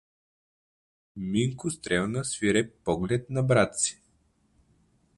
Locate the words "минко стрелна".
1.33-2.25